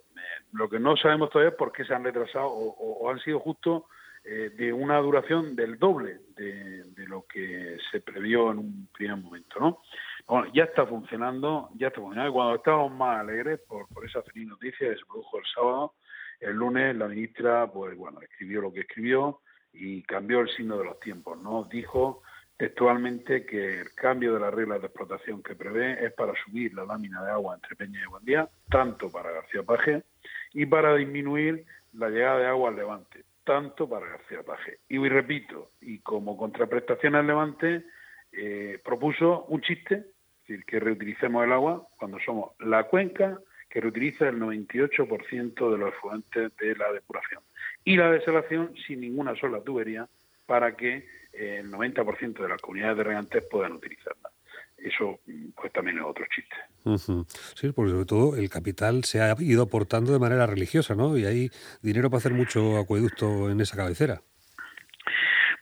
Lo 0.53 0.69
que 0.69 0.79
no 0.79 0.97
sabemos 0.97 1.29
todavía 1.29 1.51
es 1.51 1.57
por 1.57 1.71
qué 1.71 1.85
se 1.85 1.93
han 1.93 2.03
retrasado 2.03 2.47
o, 2.47 3.09
han 3.09 3.19
sido 3.19 3.39
justo 3.39 3.87
eh, 4.23 4.51
de 4.55 4.73
una 4.73 4.97
duración 4.99 5.55
del 5.55 5.79
doble 5.79 6.19
de, 6.35 6.83
lo 7.07 7.25
que 7.25 7.77
se 7.91 7.99
previó 7.99 8.51
en 8.51 8.59
un 8.59 8.87
primer 8.93 9.17
momento, 9.17 9.59
¿no? 9.59 9.81
Bueno, 10.27 10.49
ya 10.53 10.63
está 10.63 10.85
funcionando, 10.85 11.69
ya 11.75 11.87
está 11.87 11.99
funcionando. 11.99 12.31
Cuando 12.31 12.55
estábamos 12.55 12.93
más 12.93 13.19
alegres 13.19 13.59
por, 13.67 13.85
esa 14.05 14.21
feliz 14.23 14.47
noticia 14.47 14.89
que 14.89 14.95
se 14.95 15.05
produjo 15.05 15.39
el 15.39 15.45
sábado, 15.53 15.93
el 16.39 16.53
lunes 16.53 16.95
la 16.95 17.07
ministra, 17.07 17.69
pues 17.69 17.97
bueno, 17.97 18.21
escribió 18.21 18.61
lo 18.61 18.71
que 18.71 18.81
escribió 18.81 19.41
y 19.73 20.03
cambió 20.03 20.39
el 20.39 20.49
signo 20.49 20.77
de 20.77 20.85
los 20.85 20.99
tiempos, 20.99 21.41
¿no? 21.41 21.65
Dijo 21.65 22.21
textualmente 22.55 23.45
que 23.45 23.81
el 23.81 23.93
cambio 23.95 24.35
de 24.35 24.39
las 24.39 24.53
reglas 24.53 24.81
de 24.81 24.87
explotación 24.87 25.41
que 25.41 25.55
prevé 25.55 26.05
es 26.05 26.13
para 26.13 26.33
subir 26.45 26.73
la 26.73 26.85
lámina 26.85 27.23
de 27.23 27.31
agua 27.31 27.55
entre 27.55 27.75
Peña 27.75 27.99
y 28.03 28.07
Buendía, 28.07 28.47
tanto 28.69 29.09
para 29.09 29.31
García 29.31 29.63
Paje, 29.63 30.03
y 30.53 30.65
para 30.65 30.95
disminuir 30.95 31.65
la 31.93 32.09
llegada 32.09 32.39
de 32.39 32.47
agua 32.47 32.69
al 32.69 32.75
Levante, 32.75 33.23
tanto 33.43 33.87
para 33.89 34.07
García 34.07 34.43
Paje. 34.43 34.79
Y 34.89 34.97
repito, 35.07 35.71
y 35.81 35.99
como 35.99 36.37
contraprestación 36.37 37.15
al 37.15 37.27
Levante, 37.27 37.83
eh, 38.31 38.79
propuso 38.83 39.45
un 39.45 39.61
chiste, 39.61 39.95
es 39.95 40.47
decir, 40.47 40.65
que 40.65 40.79
reutilicemos 40.79 41.43
el 41.43 41.51
agua 41.51 41.85
cuando 41.97 42.19
somos 42.19 42.51
la 42.59 42.83
cuenca 42.83 43.39
que 43.69 43.79
reutiliza 43.79 44.27
el 44.27 44.37
98% 44.37 45.71
de 45.71 45.77
los 45.77 45.93
efluentes 45.93 46.55
de 46.57 46.75
la 46.75 46.91
depuración. 46.91 47.41
Y 47.85 47.95
la 47.95 48.11
desalación 48.11 48.73
sin 48.85 48.99
ninguna 48.99 49.35
sola 49.35 49.61
tubería 49.61 50.07
para 50.45 50.75
que 50.75 51.07
eh, 51.31 51.59
el 51.61 51.71
90% 51.71 52.33
de 52.33 52.49
las 52.49 52.61
comunidades 52.61 52.97
de 52.97 53.03
regantes 53.03 53.45
puedan 53.49 53.71
utilizarla. 53.71 54.29
Eso 54.83 55.19
pues 55.55 55.71
también 55.73 55.97
es 55.97 56.03
otro 56.03 56.25
chiste. 56.33 56.55
Sí, 57.55 57.71
porque 57.71 57.91
sobre 57.91 58.05
todo 58.05 58.35
el 58.35 58.49
capital 58.49 59.03
se 59.03 59.21
ha 59.21 59.35
ido 59.39 59.63
aportando 59.63 60.11
de 60.11 60.19
manera 60.19 60.47
religiosa, 60.47 60.95
¿no? 60.95 61.17
Y 61.17 61.25
hay 61.25 61.49
dinero 61.81 62.09
para 62.09 62.19
hacer 62.19 62.33
mucho 62.33 62.77
acueducto 62.77 63.49
en 63.51 63.61
esa 63.61 63.77
cabecera. 63.77 64.21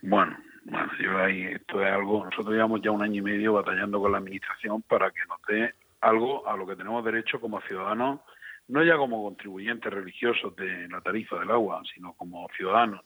Bueno, 0.02 0.38
bueno, 0.64 0.90
yo 1.02 1.18
ahí 1.18 1.44
esto 1.44 1.84
es 1.84 1.92
algo, 1.92 2.24
nosotros 2.24 2.54
llevamos 2.54 2.82
ya 2.82 2.92
un 2.92 3.02
año 3.02 3.20
y 3.20 3.22
medio 3.22 3.54
batallando 3.54 4.00
con 4.00 4.12
la 4.12 4.20
administración 4.20 4.82
para 4.84 5.12
que 5.12 5.22
nos 5.28 5.42
dé 5.48 5.74
algo 6.02 6.48
a 6.48 6.56
lo 6.56 6.66
que 6.66 6.76
tenemos 6.76 7.04
derecho 7.04 7.42
como 7.42 7.60
ciudadanos, 7.62 8.22
no 8.68 8.84
ya 8.84 8.96
como 8.96 9.24
contribuyentes 9.24 9.92
religiosos 9.92 10.56
de 10.56 10.88
la 10.88 11.02
tarifa 11.02 11.40
del 11.40 11.52
agua, 11.52 11.82
sino 11.94 12.14
como 12.14 12.48
ciudadanos. 12.56 13.02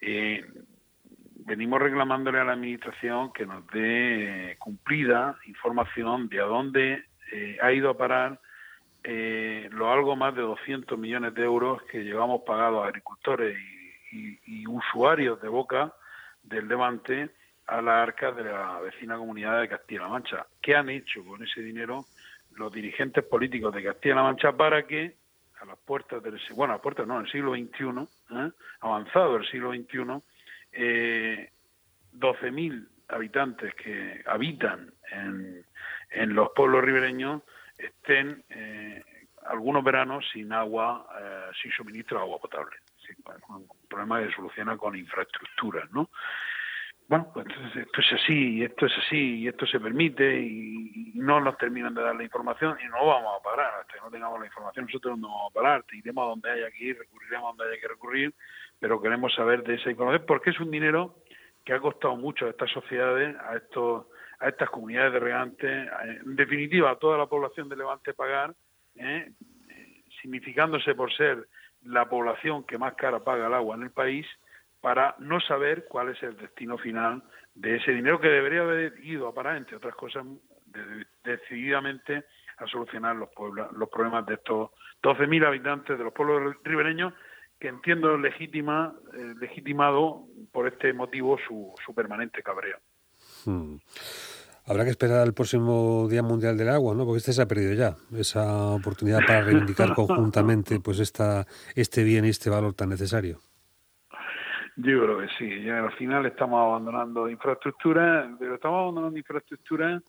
Eh, 0.00 0.44
venimos 1.44 1.80
reclamándole 1.80 2.40
a 2.40 2.44
la 2.44 2.52
Administración 2.52 3.32
que 3.32 3.46
nos 3.46 3.66
dé 3.68 4.56
cumplida 4.58 5.36
información 5.46 6.28
de 6.28 6.40
a 6.40 6.44
dónde 6.44 7.04
eh, 7.32 7.58
ha 7.60 7.72
ido 7.72 7.90
a 7.90 7.96
parar 7.96 8.40
eh, 9.02 9.68
lo 9.72 9.92
algo 9.92 10.16
más 10.16 10.34
de 10.34 10.42
200 10.42 10.98
millones 10.98 11.34
de 11.34 11.42
euros 11.42 11.82
que 11.84 12.02
llevamos 12.02 12.42
pagados 12.46 12.84
a 12.84 12.88
agricultores 12.88 13.56
y, 14.10 14.66
usuarios 14.66 15.40
de 15.42 15.48
boca 15.48 15.92
del 16.42 16.68
Levante 16.68 17.30
a 17.66 17.82
la 17.82 18.02
arca 18.02 18.30
de 18.32 18.44
la 18.44 18.78
vecina 18.80 19.16
comunidad 19.16 19.60
de 19.60 19.68
Castilla-La 19.68 20.08
Mancha. 20.08 20.46
¿Qué 20.62 20.74
han 20.76 20.88
hecho 20.88 21.24
con 21.24 21.42
ese 21.42 21.60
dinero 21.60 22.04
los 22.56 22.72
dirigentes 22.72 23.24
políticos 23.24 23.74
de 23.74 23.82
Castilla-La 23.82 24.22
Mancha 24.22 24.52
para 24.52 24.86
que 24.86 25.16
a 25.60 25.64
las 25.64 25.78
puertas 25.78 26.22
del 26.22 26.40
bueno, 26.54 26.72
a 26.72 26.76
las 26.76 26.82
puertas 26.82 27.06
no, 27.06 27.16
en 27.18 27.26
el 27.26 27.32
siglo 27.32 27.54
XXI, 27.54 28.36
¿eh? 28.36 28.50
avanzado 28.80 29.36
el 29.36 29.46
siglo 29.46 29.72
XXI, 29.72 30.22
eh, 30.74 31.50
12.000 32.14 32.88
habitantes 33.08 33.74
que 33.74 34.22
habitan 34.26 34.92
en, 35.10 35.64
en, 36.10 36.34
los 36.34 36.50
pueblos 36.54 36.82
ribereños 36.82 37.42
estén 37.78 38.44
eh, 38.48 39.02
algunos 39.46 39.84
veranos 39.84 40.24
sin 40.32 40.52
agua, 40.52 41.06
eh, 41.20 41.50
sin 41.60 41.70
suministro 41.72 42.18
de 42.18 42.24
agua 42.24 42.38
potable. 42.38 42.76
un 43.48 43.68
problema 43.88 44.20
que 44.20 44.28
se 44.28 44.36
soluciona 44.36 44.76
con 44.76 44.96
infraestructuras, 44.96 45.90
¿no? 45.92 46.10
bueno, 47.06 47.30
pues 47.34 47.46
esto 47.76 48.00
es 48.00 48.12
así, 48.22 48.62
esto 48.62 48.86
es 48.86 48.92
así, 49.04 49.40
y 49.40 49.48
esto 49.48 49.66
se 49.66 49.78
permite, 49.78 50.40
y, 50.40 51.12
no 51.14 51.40
nos 51.40 51.56
terminan 51.58 51.94
de 51.94 52.02
dar 52.02 52.16
la 52.16 52.24
información, 52.24 52.76
y 52.82 52.88
no 52.88 53.06
vamos 53.06 53.38
a 53.38 53.42
parar, 53.42 53.80
hasta 53.80 53.94
que 53.94 54.00
no 54.00 54.10
tengamos 54.10 54.40
la 54.40 54.46
información 54.46 54.86
nosotros 54.86 55.18
no 55.18 55.28
vamos 55.28 55.50
a 55.50 55.54
parar, 55.54 55.84
iremos 55.92 56.24
a 56.24 56.28
donde 56.28 56.50
haya 56.50 56.70
que 56.70 56.84
ir, 56.84 56.98
recurriremos 56.98 57.44
a 57.44 57.56
donde 57.56 57.72
haya 57.72 57.80
que 57.80 57.88
recurrir, 57.88 58.34
pero 58.84 59.00
queremos 59.00 59.34
saber 59.34 59.62
de 59.62 59.76
esa 59.76 59.88
información, 59.88 60.24
porque 60.26 60.50
es 60.50 60.60
un 60.60 60.70
dinero 60.70 61.14
que 61.64 61.72
ha 61.72 61.80
costado 61.80 62.16
mucho 62.16 62.44
a 62.44 62.50
estas 62.50 62.70
sociedades, 62.70 63.34
a 63.40 63.56
estos 63.56 64.04
a 64.40 64.48
estas 64.50 64.68
comunidades 64.68 65.14
de 65.14 65.20
regantes, 65.20 65.88
en 66.02 66.36
definitiva 66.36 66.90
a 66.90 66.96
toda 66.96 67.16
la 67.16 67.24
población 67.24 67.70
de 67.70 67.76
Levante 67.76 68.12
pagar, 68.12 68.54
¿eh? 68.96 69.32
significándose 70.20 70.94
por 70.94 71.10
ser 71.14 71.48
la 71.84 72.10
población 72.10 72.64
que 72.64 72.76
más 72.76 72.92
cara 72.92 73.24
paga 73.24 73.46
el 73.46 73.54
agua 73.54 73.74
en 73.74 73.84
el 73.84 73.90
país, 73.90 74.26
para 74.82 75.14
no 75.18 75.40
saber 75.40 75.86
cuál 75.88 76.10
es 76.10 76.22
el 76.22 76.36
destino 76.36 76.76
final 76.76 77.22
de 77.54 77.76
ese 77.76 77.90
dinero 77.90 78.20
que 78.20 78.28
debería 78.28 78.60
haber 78.60 79.02
ido 79.02 79.28
a 79.28 79.34
parar, 79.34 79.56
entre 79.56 79.78
otras 79.78 79.94
cosas, 79.94 80.26
decididamente 81.24 82.24
a 82.58 82.66
solucionar 82.66 83.16
los, 83.16 83.30
pueblos, 83.30 83.72
los 83.72 83.88
problemas 83.88 84.26
de 84.26 84.34
estos 84.34 84.72
12.000 85.02 85.46
habitantes 85.46 85.96
de 85.96 86.04
los 86.04 86.12
pueblos 86.12 86.54
ribereños, 86.64 87.14
que 87.64 87.70
entiendo 87.70 88.18
legítima, 88.18 88.94
eh, 89.14 89.32
legitimado 89.40 90.26
por 90.52 90.68
este 90.68 90.92
motivo 90.92 91.38
su, 91.48 91.72
su 91.82 91.94
permanente 91.94 92.42
cabreo. 92.42 92.76
Hmm. 93.46 93.76
Habrá 94.66 94.84
que 94.84 94.90
esperar 94.90 95.20
al 95.20 95.32
próximo 95.32 96.06
Día 96.06 96.22
Mundial 96.22 96.58
del 96.58 96.68
Agua, 96.68 96.94
¿no? 96.94 97.06
Porque 97.06 97.20
este 97.20 97.32
se 97.32 97.40
ha 97.40 97.48
perdido 97.48 97.72
ya, 97.72 97.96
esa 98.18 98.66
oportunidad 98.66 99.20
para 99.26 99.40
reivindicar 99.40 99.94
conjuntamente 99.94 100.78
pues 100.78 101.00
esta, 101.00 101.46
este 101.74 102.04
bien 102.04 102.26
y 102.26 102.28
este 102.28 102.50
valor 102.50 102.74
tan 102.74 102.90
necesario. 102.90 103.38
Yo 104.76 105.02
creo 105.02 105.18
que 105.20 105.28
sí. 105.38 105.64
Ya 105.64 105.78
al 105.78 105.92
final 105.92 106.26
estamos 106.26 106.60
abandonando 106.60 107.30
infraestructura, 107.30 108.30
pero 108.38 108.56
estamos 108.56 108.78
abandonando 108.82 109.16
infraestructura 109.16 110.02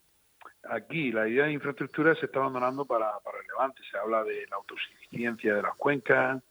aquí. 0.71 1.13
La 1.13 1.25
idea 1.25 1.45
de 1.45 1.53
infraestructura 1.53 2.15
se 2.15 2.25
está 2.25 2.39
abandonando 2.39 2.83
para, 2.83 3.17
para 3.23 3.37
el 3.39 3.47
Levante. 3.47 3.81
Se 3.89 3.97
habla 3.97 4.25
de 4.25 4.45
la 4.49 4.57
autosuficiencia 4.57 5.55
de 5.55 5.61
las 5.61 5.75
cuencas, 5.75 6.43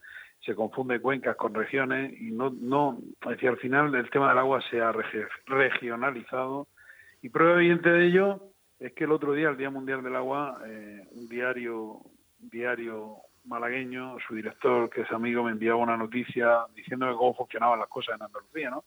se 0.44 0.54
confunde 0.54 1.00
cuencas 1.00 1.36
con 1.36 1.54
regiones 1.54 2.12
y 2.20 2.30
no, 2.30 2.50
no, 2.50 2.98
decir, 3.26 3.48
al 3.48 3.56
final 3.56 3.94
el 3.94 4.10
tema 4.10 4.28
del 4.28 4.38
agua 4.38 4.60
se 4.70 4.80
ha 4.80 4.92
regionalizado 5.46 6.68
y 7.22 7.30
prueba 7.30 7.54
evidente 7.54 7.90
de 7.90 8.06
ello 8.06 8.40
es 8.78 8.92
que 8.92 9.04
el 9.04 9.12
otro 9.12 9.32
día, 9.32 9.48
el 9.48 9.56
Día 9.56 9.70
Mundial 9.70 10.02
del 10.02 10.16
Agua, 10.16 10.60
eh, 10.66 11.06
un 11.12 11.28
diario, 11.28 12.00
diario 12.38 13.16
malagueño, 13.44 14.16
su 14.26 14.34
director, 14.34 14.90
que 14.90 15.02
es 15.02 15.12
amigo, 15.12 15.42
me 15.42 15.52
enviaba 15.52 15.78
una 15.78 15.96
noticia 15.96 16.66
diciendo 16.74 17.06
cómo 17.16 17.34
funcionaban 17.34 17.78
las 17.78 17.88
cosas 17.88 18.16
en 18.16 18.22
Andalucía, 18.22 18.70
¿no? 18.70 18.84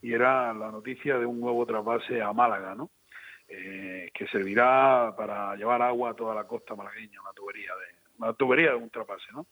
Y 0.00 0.12
era 0.12 0.52
la 0.52 0.70
noticia 0.70 1.18
de 1.18 1.26
un 1.26 1.40
nuevo 1.40 1.64
trasvase 1.66 2.20
a 2.20 2.32
Málaga, 2.32 2.74
¿no? 2.74 2.90
Eh, 3.48 4.10
que 4.14 4.26
servirá 4.28 5.14
para 5.16 5.56
llevar 5.56 5.82
agua 5.82 6.10
a 6.10 6.14
toda 6.14 6.34
la 6.34 6.44
costa 6.44 6.74
malagueña, 6.74 7.20
una 7.20 7.32
tubería 7.32 7.72
de 7.74 8.02
una 8.18 8.32
tubería 8.34 8.70
de 8.70 8.76
un 8.76 8.90
trasvase, 8.90 9.32
¿no? 9.32 9.46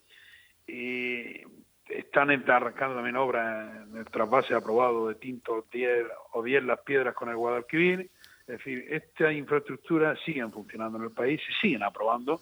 Y 0.72 1.42
están 1.88 2.30
arrancando 2.30 2.94
también 2.94 3.16
obras 3.16 3.88
en 3.88 3.96
el 3.96 4.04
trasvase 4.06 4.54
aprobado 4.54 5.08
de 5.08 5.16
Tinto 5.16 5.66
10 5.72 6.06
o 6.32 6.42
10 6.42 6.64
las 6.64 6.80
piedras 6.80 7.14
con 7.14 7.28
el 7.28 7.36
Guadalquivir. 7.36 8.10
Es 8.42 8.58
decir, 8.58 8.86
estas 8.90 9.32
infraestructuras 9.32 10.18
siguen 10.24 10.52
funcionando 10.52 10.98
en 10.98 11.04
el 11.04 11.10
país, 11.10 11.40
se 11.46 11.52
siguen 11.60 11.82
aprobando 11.82 12.40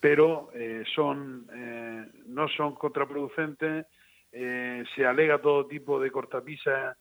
pero 0.00 0.50
eh, 0.54 0.84
son 0.94 1.46
eh, 1.52 2.06
no 2.26 2.48
son 2.48 2.74
contraproducentes. 2.74 3.86
Eh, 4.30 4.84
se 4.94 5.06
alega 5.06 5.40
todo 5.40 5.66
tipo 5.66 6.00
de 6.00 6.10
cortapisas 6.10 6.96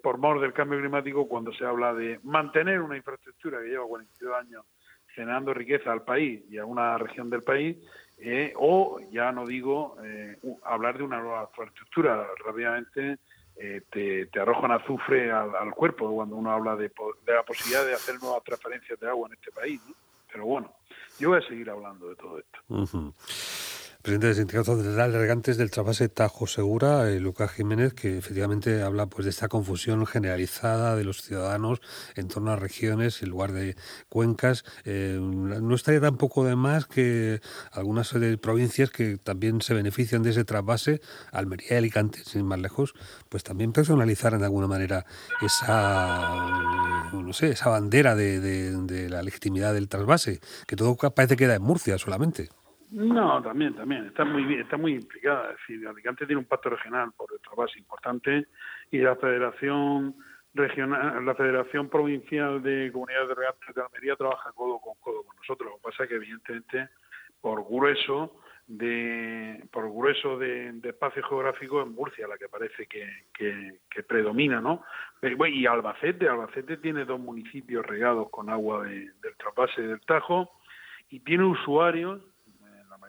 por 0.00 0.18
mor 0.18 0.40
del 0.40 0.52
cambio 0.52 0.78
climático 0.78 1.26
cuando 1.26 1.52
se 1.52 1.64
habla 1.64 1.92
de 1.92 2.20
mantener 2.22 2.80
una 2.80 2.96
infraestructura 2.96 3.60
que 3.60 3.70
lleva 3.70 3.84
42 3.84 4.34
años 4.36 4.64
generando 5.08 5.52
riqueza 5.52 5.90
al 5.90 6.04
país 6.04 6.44
y 6.48 6.58
a 6.58 6.64
una 6.64 6.96
región 6.98 7.28
del 7.30 7.42
país, 7.42 7.76
o 8.56 8.98
ya 9.10 9.32
no 9.32 9.46
digo 9.46 9.96
hablar 10.64 10.98
de 10.98 11.04
una 11.04 11.20
nueva 11.20 11.48
infraestructura 11.50 12.26
rápidamente. 12.44 13.18
te, 13.54 14.26
te, 14.26 14.40
arrojan 14.40 14.72
azufre 14.72 15.30
al, 15.30 15.70
cuerpo 15.74 16.14
cuando 16.14 16.36
uno 16.36 16.50
habla 16.50 16.76
de, 16.76 16.90
de, 17.24 17.34
la 17.34 17.42
posibilidad 17.42 17.84
de 17.84 17.94
hacer 17.94 18.20
nuevas 18.20 18.42
transferencias 18.44 18.98
de 19.00 19.08
agua 19.08 19.28
en 19.28 19.34
este 19.34 19.50
país. 19.52 19.80
Pero 20.30 20.44
bueno, 20.44 20.72
yo 21.18 21.30
voy 21.30 21.38
a 21.38 21.48
seguir 21.48 21.70
hablando 21.70 22.08
de 22.08 22.16
todo 22.16 22.38
esto 22.38 22.58
presidente 24.06 24.28
del 24.28 24.36
Sindicato 24.36 24.76
de 24.76 25.18
Regantes 25.18 25.56
del 25.56 25.72
Trasvase 25.72 26.08
Tajo 26.08 26.46
Segura, 26.46 27.10
eh, 27.10 27.18
Lucas 27.18 27.50
Jiménez, 27.50 27.92
que 27.92 28.18
efectivamente 28.18 28.82
habla 28.82 29.06
pues 29.06 29.24
de 29.24 29.30
esta 29.30 29.48
confusión 29.48 30.06
generalizada 30.06 30.94
de 30.94 31.02
los 31.02 31.22
ciudadanos 31.22 31.80
en 32.14 32.28
torno 32.28 32.52
a 32.52 32.56
regiones 32.56 33.20
en 33.22 33.30
lugar 33.30 33.50
de 33.50 33.74
cuencas. 34.08 34.64
Eh, 34.84 35.18
no 35.20 35.74
estaría 35.74 36.00
tampoco 36.00 36.44
de 36.44 36.54
más 36.54 36.86
que 36.86 37.40
algunas 37.72 38.14
provincias 38.40 38.90
que 38.90 39.18
también 39.18 39.60
se 39.60 39.74
benefician 39.74 40.22
de 40.22 40.30
ese 40.30 40.44
trasvase, 40.44 41.00
Almería 41.32 41.72
y 41.72 41.74
Alicante, 41.78 42.22
sin 42.24 42.46
más 42.46 42.60
lejos, 42.60 42.94
pues 43.28 43.42
también 43.42 43.72
personalizar 43.72 44.38
de 44.38 44.44
alguna 44.44 44.68
manera 44.68 45.04
esa, 45.42 47.10
no 47.12 47.32
sé, 47.32 47.48
esa 47.48 47.70
bandera 47.70 48.14
de, 48.14 48.38
de 48.40 49.10
la 49.10 49.24
legitimidad 49.24 49.74
del 49.74 49.88
trasvase, 49.88 50.38
que 50.68 50.76
todo 50.76 50.94
parece 50.94 51.34
que 51.34 51.46
queda 51.46 51.56
en 51.56 51.62
Murcia 51.62 51.98
solamente. 51.98 52.50
No, 52.90 53.42
también, 53.42 53.74
también. 53.74 54.06
Está 54.06 54.24
muy 54.24 54.44
bien, 54.44 54.60
está 54.60 54.76
muy 54.76 54.94
implicada. 54.94 55.50
Es 55.50 55.56
decir, 55.58 55.86
Alicante 55.86 56.26
tiene 56.26 56.40
un 56.40 56.46
pacto 56.46 56.70
regional 56.70 57.12
por 57.16 57.32
otra 57.32 57.52
base 57.56 57.78
importante 57.78 58.46
y 58.90 58.98
la 58.98 59.16
Federación 59.16 60.14
Regional, 60.54 61.24
la 61.24 61.34
Federación 61.34 61.88
Provincial 61.88 62.62
de 62.62 62.90
Comunidades 62.92 63.28
de 63.28 63.34
Regantes 63.34 63.74
de 63.74 63.82
Almería 63.82 64.16
trabaja 64.16 64.52
codo 64.52 64.78
con 64.78 64.94
codo 65.00 65.22
con 65.24 65.36
nosotros. 65.36 65.70
Lo 65.70 65.76
que 65.76 65.82
pasa 65.82 66.04
es 66.04 66.08
que, 66.08 66.14
evidentemente, 66.16 66.88
por 67.40 67.64
grueso, 67.64 68.40
de 68.66 69.64
por 69.70 69.88
grueso 69.92 70.38
de, 70.38 70.80
espacio 70.82 71.22
geográfico 71.22 71.82
en 71.82 71.92
Murcia 71.92 72.26
la 72.26 72.36
que 72.36 72.48
parece 72.48 72.86
que, 72.86 73.08
que, 73.32 74.02
predomina 74.02 74.60
no 74.60 74.82
y 75.22 75.66
Albacete 75.66 76.28
Albacete 76.28 76.76
tiene 76.78 77.04
dos 77.04 77.20
municipios 77.20 77.86
regados 77.86 78.28
con 78.30 78.50
agua 78.50 78.84
del 78.84 79.36
trasvase 79.36 79.82
del 79.82 80.00
Tajo 80.00 80.50
y 81.10 81.20
tiene 81.20 81.44
usuarios 81.44 82.20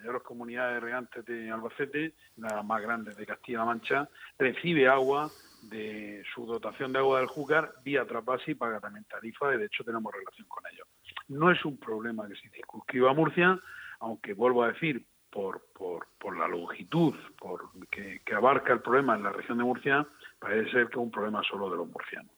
mayores 0.07 0.23
comunidades 0.23 0.81
regantes 0.81 1.25
de 1.25 1.51
Albacete 1.51 2.13
las 2.37 2.63
más 2.63 2.81
grandes 2.81 3.17
de 3.17 3.25
Castilla-La 3.25 3.65
Mancha 3.65 4.09
recibe 4.39 4.87
agua 4.87 5.29
de 5.63 6.23
su 6.33 6.45
dotación 6.45 6.93
de 6.93 6.99
agua 6.99 7.19
del 7.19 7.27
Júcar 7.27 7.73
vía 7.83 8.05
trasvase 8.05 8.51
y 8.51 8.55
paga 8.55 8.79
también 8.79 9.05
tarifa 9.05 9.53
y 9.53 9.57
de 9.57 9.65
hecho 9.65 9.83
tenemos 9.83 10.13
relación 10.13 10.47
con 10.47 10.63
ellos 10.71 10.87
no 11.27 11.51
es 11.51 11.63
un 11.65 11.77
problema 11.77 12.27
que 12.27 12.35
se 12.35 12.49
circunscriba 12.49 13.11
a 13.11 13.13
Murcia 13.13 13.59
aunque 13.99 14.33
vuelvo 14.33 14.63
a 14.63 14.71
decir 14.71 15.05
por, 15.29 15.67
por, 15.73 16.07
por 16.17 16.37
la 16.37 16.47
longitud 16.47 17.13
por 17.37 17.69
que, 17.89 18.21
abarca 18.33 18.71
el 18.71 18.81
problema 18.81 19.15
en 19.15 19.23
la 19.23 19.31
región 19.31 19.57
de 19.57 19.65
Murcia, 19.65 20.07
parece 20.39 20.71
ser 20.71 20.87
que 20.87 20.93
es 20.93 20.97
un 20.97 21.11
problema 21.11 21.41
solo 21.43 21.69
de 21.69 21.77
los 21.77 21.87
murcianos. 21.87 22.31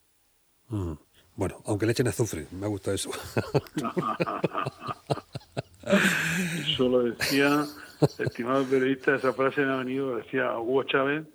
Mm. 0.70 0.94
Bueno, 1.36 1.62
aunque 1.66 1.86
le 1.86 1.94
echen 1.94 2.08
azufre, 2.08 2.48
me 2.52 2.66
ha 2.66 2.70
gustado 2.70 2.96
eso. 2.96 3.12
eso 6.62 6.89
lo 6.89 7.03
decía, 7.03 7.65
estimado 8.17 8.65
periodista, 8.65 9.15
esa 9.15 9.34
frase 9.34 9.62
me 9.62 9.74
ha 9.74 9.77
venido, 9.77 10.17
decía 10.17 10.58
Hugo 10.58 10.84
Chávez, 10.84 11.25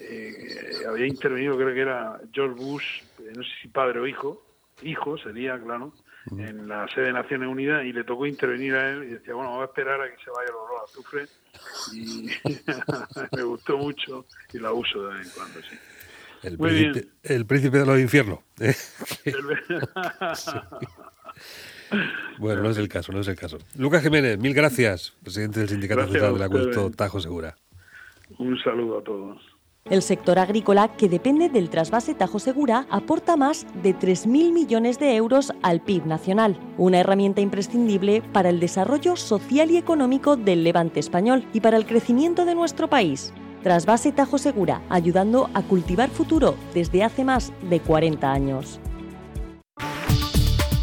eh, 0.00 0.72
había 0.88 1.06
intervenido, 1.06 1.56
creo 1.56 1.74
que 1.74 1.80
era 1.80 2.20
George 2.32 2.54
Bush, 2.54 3.02
eh, 3.20 3.32
no 3.34 3.42
sé 3.42 3.50
si 3.62 3.68
padre 3.68 4.00
o 4.00 4.06
hijo, 4.06 4.42
hijo 4.82 5.18
sería, 5.18 5.58
claro, 5.60 5.92
en 6.30 6.68
la 6.68 6.86
sede 6.88 7.06
de 7.06 7.12
Naciones 7.14 7.48
Unidas 7.48 7.84
y 7.84 7.92
le 7.92 8.04
tocó 8.04 8.26
intervenir 8.26 8.74
a 8.74 8.90
él 8.90 9.04
y 9.04 9.06
decía, 9.08 9.34
bueno, 9.34 9.50
vamos 9.50 9.62
a 9.62 9.66
esperar 9.66 10.00
a 10.00 10.08
que 10.08 10.22
se 10.22 10.30
vaya 10.30 10.48
el 10.48 10.54
olor 10.54 10.80
a 10.80 10.84
azufre 10.84 11.26
y 11.92 12.30
me 13.36 13.42
gustó 13.42 13.76
mucho 13.76 14.26
y 14.52 14.58
la 14.58 14.72
uso 14.72 15.02
de 15.02 15.18
vez 15.18 15.26
en 15.26 15.32
cuando, 15.32 15.60
sí. 15.62 15.76
El, 16.44 16.58
príncipe, 16.58 17.08
el 17.22 17.46
príncipe 17.46 17.78
de 17.78 17.86
los 17.86 18.00
infiernos. 18.00 18.40
¿eh? 18.60 18.74
Bueno, 22.38 22.62
no 22.62 22.70
es 22.70 22.78
el 22.78 22.88
caso, 22.88 23.12
no 23.12 23.20
es 23.20 23.28
el 23.28 23.36
caso. 23.36 23.58
Lucas 23.76 24.02
Jiménez, 24.02 24.38
mil 24.38 24.54
gracias, 24.54 25.12
presidente 25.22 25.60
del 25.60 25.68
Sindicato 25.68 26.02
Central 26.04 26.34
del 26.34 26.42
Acueducto 26.42 26.90
Tajo 26.90 27.20
Segura. 27.20 27.56
Un 28.38 28.58
saludo 28.62 28.98
a 28.98 29.04
todos. 29.04 29.40
El 29.90 30.02
sector 30.02 30.38
agrícola, 30.38 30.96
que 30.96 31.08
depende 31.08 31.48
del 31.48 31.68
trasvase 31.68 32.14
Tajo 32.14 32.38
Segura, 32.38 32.86
aporta 32.88 33.36
más 33.36 33.66
de 33.82 33.96
3.000 33.96 34.52
millones 34.52 35.00
de 35.00 35.16
euros 35.16 35.52
al 35.62 35.80
PIB 35.80 36.06
nacional, 36.06 36.56
una 36.78 37.00
herramienta 37.00 37.40
imprescindible 37.40 38.22
para 38.32 38.48
el 38.48 38.60
desarrollo 38.60 39.16
social 39.16 39.72
y 39.72 39.76
económico 39.76 40.36
del 40.36 40.62
levante 40.62 41.00
español 41.00 41.44
y 41.52 41.60
para 41.60 41.76
el 41.76 41.84
crecimiento 41.84 42.44
de 42.44 42.54
nuestro 42.54 42.88
país. 42.88 43.34
Trasvase 43.64 44.12
Tajo 44.12 44.38
Segura, 44.38 44.82
ayudando 44.88 45.50
a 45.52 45.62
cultivar 45.62 46.10
futuro 46.10 46.54
desde 46.74 47.02
hace 47.02 47.24
más 47.24 47.52
de 47.68 47.80
40 47.80 48.32
años. 48.32 48.80